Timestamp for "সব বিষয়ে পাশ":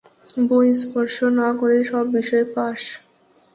1.83-2.79